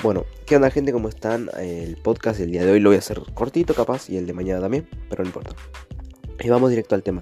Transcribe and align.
Bueno, 0.00 0.26
¿qué 0.46 0.54
onda 0.54 0.70
gente? 0.70 0.92
¿Cómo 0.92 1.08
están? 1.08 1.50
El 1.58 1.96
podcast 1.96 2.38
del 2.38 2.52
día 2.52 2.64
de 2.64 2.70
hoy 2.70 2.78
lo 2.78 2.90
voy 2.90 2.96
a 2.96 3.00
hacer 3.00 3.20
cortito 3.34 3.74
capaz 3.74 4.08
y 4.08 4.16
el 4.16 4.28
de 4.28 4.32
mañana 4.32 4.60
también, 4.60 4.88
pero 5.10 5.24
no 5.24 5.28
importa. 5.28 5.56
Y 6.38 6.48
vamos 6.48 6.70
directo 6.70 6.94
al 6.94 7.02
tema. 7.02 7.20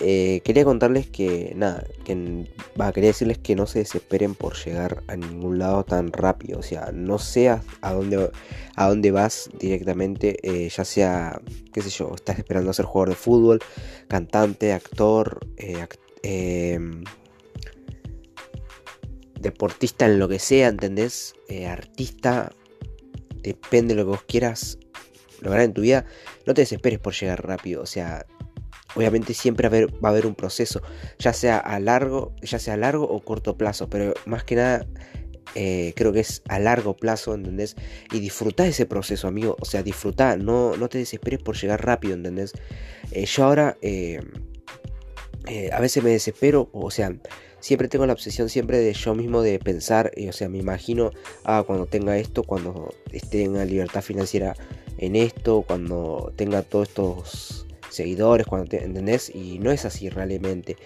Eh, 0.00 0.40
quería 0.44 0.64
contarles 0.64 1.08
que, 1.08 1.52
nada, 1.56 1.84
que, 2.04 2.46
quería 2.94 3.08
decirles 3.08 3.38
que 3.38 3.56
no 3.56 3.66
se 3.66 3.80
desesperen 3.80 4.36
por 4.36 4.54
llegar 4.54 5.02
a 5.08 5.16
ningún 5.16 5.58
lado 5.58 5.82
tan 5.84 6.12
rápido. 6.12 6.60
O 6.60 6.62
sea, 6.62 6.92
no 6.94 7.18
seas 7.18 7.64
a 7.80 7.92
dónde, 7.92 8.30
a 8.76 8.88
dónde 8.88 9.10
vas 9.10 9.50
directamente, 9.58 10.36
eh, 10.44 10.68
ya 10.68 10.84
sea, 10.84 11.40
qué 11.72 11.82
sé 11.82 11.90
yo, 11.90 12.12
estás 12.14 12.38
esperando 12.38 12.70
a 12.70 12.74
ser 12.74 12.84
jugador 12.84 13.08
de 13.08 13.16
fútbol, 13.16 13.58
cantante, 14.06 14.72
actor, 14.72 15.40
eh, 15.56 15.84
em, 16.22 17.02
deportista 19.56 20.04
en 20.04 20.18
lo 20.18 20.28
que 20.28 20.38
sea, 20.38 20.68
¿entendés? 20.68 21.34
Eh, 21.48 21.66
artista, 21.66 22.52
depende 23.42 23.94
de 23.94 24.02
lo 24.02 24.04
que 24.04 24.10
vos 24.10 24.24
quieras 24.28 24.78
lograr 25.40 25.64
en 25.64 25.72
tu 25.72 25.80
vida, 25.80 26.04
no 26.44 26.52
te 26.52 26.60
desesperes 26.60 26.98
por 26.98 27.14
llegar 27.14 27.46
rápido, 27.46 27.82
o 27.82 27.86
sea, 27.86 28.26
obviamente 28.94 29.32
siempre 29.32 29.68
va 29.70 30.08
a 30.08 30.12
haber 30.12 30.26
un 30.26 30.34
proceso, 30.34 30.82
ya 31.18 31.32
sea 31.32 31.56
a 31.56 31.80
largo, 31.80 32.34
ya 32.42 32.58
sea 32.58 32.74
a 32.74 32.76
largo 32.76 33.08
o 33.08 33.20
corto 33.20 33.56
plazo, 33.56 33.88
pero 33.88 34.12
más 34.26 34.44
que 34.44 34.56
nada 34.56 34.86
eh, 35.54 35.94
creo 35.96 36.12
que 36.12 36.20
es 36.20 36.42
a 36.48 36.58
largo 36.58 36.94
plazo, 36.94 37.32
¿entendés? 37.32 37.76
Y 38.12 38.20
disfruta 38.20 38.66
ese 38.66 38.84
proceso, 38.84 39.26
amigo, 39.26 39.56
o 39.58 39.64
sea, 39.64 39.82
disfruta, 39.82 40.36
no, 40.36 40.76
no 40.76 40.88
te 40.90 40.98
desesperes 40.98 41.40
por 41.40 41.56
llegar 41.56 41.82
rápido, 41.84 42.12
¿entendés? 42.12 42.52
Eh, 43.10 43.24
yo 43.24 43.44
ahora 43.44 43.78
a 45.72 45.80
veces 45.80 46.02
me 46.02 46.10
desespero, 46.10 46.68
o 46.72 46.90
sea, 46.90 47.10
siempre 47.66 47.88
tengo 47.88 48.06
la 48.06 48.12
obsesión 48.12 48.48
siempre 48.48 48.78
de 48.78 48.92
yo 48.92 49.16
mismo 49.16 49.42
de 49.42 49.58
pensar, 49.58 50.12
o 50.28 50.32
sea, 50.32 50.48
me 50.48 50.58
imagino, 50.58 51.10
ah, 51.42 51.64
cuando 51.66 51.86
tenga 51.86 52.16
esto, 52.16 52.44
cuando 52.44 52.94
esté 53.10 53.42
en 53.42 53.54
la 53.54 53.64
libertad 53.64 54.02
financiera 54.02 54.54
en 54.98 55.16
esto, 55.16 55.64
cuando 55.66 56.32
tenga 56.36 56.62
todos 56.62 56.86
estos 56.86 57.66
seguidores, 57.90 58.46
cuando 58.46 58.68
te, 58.68 58.84
¿entendés? 58.84 59.34
Y 59.34 59.58
no 59.58 59.72
es 59.72 59.84
así 59.84 60.08
realmente. 60.08 60.76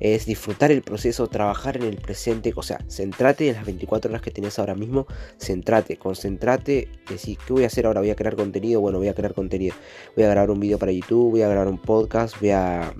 Es 0.00 0.24
disfrutar 0.24 0.72
el 0.72 0.80
proceso, 0.80 1.26
trabajar 1.26 1.76
en 1.76 1.82
el 1.82 1.98
presente, 1.98 2.54
o 2.56 2.62
sea, 2.62 2.78
centrate 2.88 3.50
en 3.50 3.56
las 3.56 3.66
24 3.66 4.10
horas 4.10 4.22
que 4.22 4.30
tienes 4.30 4.58
ahora 4.58 4.74
mismo, 4.74 5.06
centrate, 5.36 5.98
concentrate, 5.98 6.88
decir, 7.06 7.36
¿qué 7.46 7.52
voy 7.52 7.64
a 7.64 7.66
hacer 7.66 7.84
ahora? 7.84 8.00
Voy 8.00 8.10
a 8.10 8.16
crear 8.16 8.34
contenido, 8.34 8.80
bueno, 8.80 8.96
voy 8.96 9.08
a 9.08 9.14
crear 9.14 9.34
contenido. 9.34 9.74
Voy 10.16 10.24
a 10.24 10.30
grabar 10.30 10.50
un 10.50 10.60
video 10.60 10.78
para 10.78 10.90
YouTube, 10.90 11.32
voy 11.32 11.42
a 11.42 11.48
grabar 11.48 11.68
un 11.68 11.78
podcast, 11.78 12.40
voy 12.40 12.48
a 12.50 12.94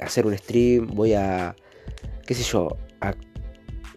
hacer 0.00 0.26
un 0.26 0.36
stream, 0.36 0.88
voy 0.88 1.12
a 1.14 1.54
qué 2.26 2.34
sé 2.34 2.42
yo, 2.42 2.68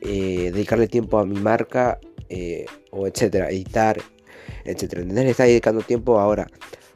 eh, 0.01 0.51
dedicarle 0.53 0.87
tiempo 0.87 1.17
a 1.17 1.25
mi 1.25 1.39
marca 1.39 1.99
eh, 2.29 2.65
o 2.91 3.07
etcétera, 3.07 3.49
editar, 3.49 3.99
etcétera. 4.63 5.01
¿Entendés? 5.01 5.25
Le 5.25 5.31
está 5.31 5.45
dedicando 5.45 5.81
tiempo 5.81 6.19
ahora 6.19 6.47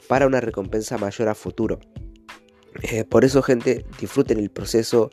para 0.07 0.27
una 0.27 0.39
recompensa 0.41 0.97
mayor 0.97 1.29
a 1.29 1.35
futuro. 1.35 1.79
Eh, 2.83 3.03
por 3.03 3.25
eso, 3.25 3.41
gente, 3.41 3.83
disfruten 3.99 4.37
el 4.37 4.51
proceso, 4.51 5.09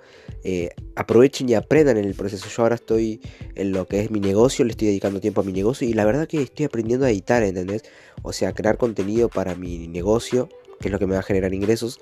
aprovechen 0.95 1.49
y 1.49 1.55
aprendan 1.55 1.97
en 1.97 2.05
el 2.05 2.15
proceso. 2.15 2.49
Yo 2.55 2.63
ahora 2.63 2.75
estoy 2.75 3.21
en 3.55 3.73
lo 3.73 3.87
que 3.87 4.01
es 4.01 4.11
mi 4.11 4.21
negocio, 4.21 4.65
le 4.65 4.73
estoy 4.73 4.89
dedicando 4.89 5.21
tiempo 5.21 5.41
a 5.41 5.45
mi 5.45 5.53
negocio 5.53 5.89
y 5.89 5.95
la 5.95 6.05
verdad 6.05 6.29
que 6.29 6.43
estoy 6.43 6.67
aprendiendo 6.67 7.07
a 7.07 7.11
editar, 7.11 7.43
¿entendés? 7.43 7.83
O 8.23 8.33
sea, 8.33 8.53
crear 8.53 8.77
contenido 8.77 9.29
para 9.29 9.55
mi 9.55 9.89
negocio, 9.89 10.49
que 10.81 10.89
es 10.89 10.93
lo 10.93 10.99
que 10.99 11.07
me 11.07 11.15
va 11.15 11.21
a 11.21 11.25
generar 11.25 11.55
ingresos. 11.55 11.99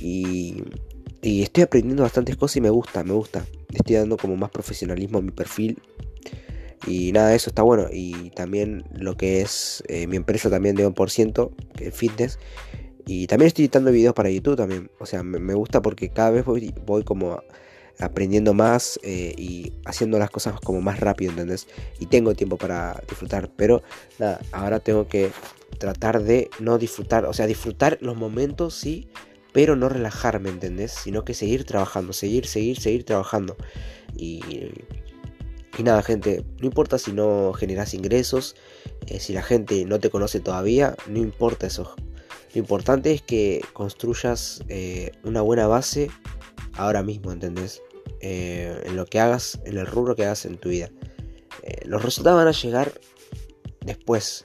Y 0.00 0.62
y 1.22 1.42
estoy 1.42 1.64
aprendiendo 1.64 2.02
bastantes 2.02 2.36
cosas 2.36 2.56
y 2.56 2.60
me 2.60 2.70
gusta, 2.70 3.02
me 3.04 3.12
gusta. 3.12 3.44
Estoy 3.72 3.96
dando 3.96 4.16
como 4.16 4.36
más 4.36 4.50
profesionalismo 4.50 5.18
a 5.18 5.22
mi 5.22 5.30
perfil. 5.30 5.80
Y 6.86 7.12
nada, 7.12 7.34
eso 7.34 7.50
está 7.50 7.62
bueno. 7.62 7.88
Y 7.90 8.30
también 8.30 8.84
lo 8.92 9.16
que 9.16 9.40
es 9.40 9.82
eh, 9.88 10.06
mi 10.06 10.16
empresa 10.16 10.50
también 10.50 10.76
de 10.76 10.86
1%, 10.86 11.50
que 11.76 11.88
es 11.88 11.94
fitness. 11.94 12.38
Y 13.06 13.26
también 13.26 13.48
estoy 13.48 13.64
editando 13.64 13.90
videos 13.90 14.14
para 14.14 14.30
YouTube 14.30 14.56
también. 14.56 14.90
O 14.98 15.06
sea, 15.06 15.22
me, 15.22 15.54
gusta 15.54 15.82
porque 15.82 16.10
cada 16.10 16.30
vez 16.30 16.44
voy, 16.44 16.74
voy 16.84 17.02
como 17.02 17.40
aprendiendo 17.98 18.52
más 18.52 19.00
eh, 19.02 19.34
y 19.38 19.72
haciendo 19.86 20.18
las 20.18 20.30
cosas 20.30 20.60
como 20.60 20.82
más 20.82 21.00
rápido, 21.00 21.30
¿entendés? 21.30 21.66
Y 21.98 22.06
tengo 22.06 22.34
tiempo 22.34 22.56
para 22.56 23.02
disfrutar. 23.08 23.50
Pero 23.56 23.82
nada, 24.18 24.40
ahora 24.52 24.80
tengo 24.80 25.08
que 25.08 25.30
tratar 25.78 26.22
de 26.22 26.50
no 26.60 26.78
disfrutar. 26.78 27.24
O 27.24 27.32
sea, 27.32 27.46
disfrutar 27.46 27.98
los 28.00 28.16
momentos, 28.16 28.74
sí 28.74 29.08
pero 29.56 29.74
no 29.74 29.88
relajarme, 29.88 30.50
¿entendés? 30.50 30.92
Sino 30.92 31.24
que 31.24 31.32
seguir 31.32 31.64
trabajando, 31.64 32.12
seguir, 32.12 32.46
seguir, 32.46 32.78
seguir 32.78 33.04
trabajando. 33.04 33.56
Y, 34.14 34.42
y 35.78 35.82
nada, 35.82 36.02
gente, 36.02 36.44
no 36.60 36.66
importa 36.66 36.98
si 36.98 37.14
no 37.14 37.54
generas 37.54 37.94
ingresos, 37.94 38.54
eh, 39.06 39.18
si 39.18 39.32
la 39.32 39.40
gente 39.40 39.86
no 39.86 39.98
te 39.98 40.10
conoce 40.10 40.40
todavía, 40.40 40.94
no 41.06 41.20
importa 41.20 41.68
eso. 41.68 41.96
Lo 42.52 42.58
importante 42.58 43.12
es 43.12 43.22
que 43.22 43.62
construyas 43.72 44.62
eh, 44.68 45.12
una 45.24 45.40
buena 45.40 45.66
base 45.66 46.10
ahora 46.74 47.02
mismo, 47.02 47.32
¿entendés? 47.32 47.80
Eh, 48.20 48.82
en 48.84 48.94
lo 48.94 49.06
que 49.06 49.20
hagas, 49.20 49.58
en 49.64 49.78
el 49.78 49.86
rubro 49.86 50.16
que 50.16 50.26
hagas 50.26 50.44
en 50.44 50.58
tu 50.58 50.68
vida. 50.68 50.90
los 51.86 52.02
resultados 52.02 52.36
van 52.36 52.48
a 52.48 52.52
llegar 52.52 53.00
después, 53.80 54.44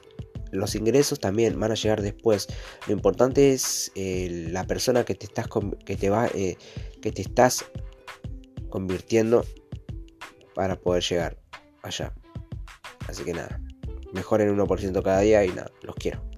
los 0.51 0.75
ingresos 0.75 1.19
también 1.19 1.59
van 1.59 1.71
a 1.71 1.75
llegar 1.75 2.01
después. 2.01 2.47
Lo 2.87 2.93
importante 2.93 3.53
es 3.53 3.91
eh, 3.95 4.47
la 4.51 4.65
persona 4.65 5.03
que 5.03 5.15
te 5.15 5.25
estás 5.25 5.47
que 5.85 5.95
te 5.95 6.09
va 6.09 6.27
eh, 6.27 6.57
que 7.01 7.11
te 7.11 7.21
estás 7.21 7.65
convirtiendo 8.69 9.45
para 10.53 10.79
poder 10.79 11.03
llegar 11.03 11.37
allá. 11.83 12.13
Así 13.07 13.23
que 13.23 13.33
nada, 13.33 13.59
mejoren 14.13 14.55
1% 14.55 15.03
cada 15.03 15.21
día 15.21 15.43
y 15.43 15.49
nada, 15.49 15.71
los 15.81 15.95
quiero. 15.95 16.30